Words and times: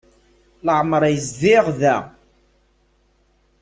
Leɛmer 0.65 1.03
yezdiɣ 1.09 1.65
da. 1.79 1.97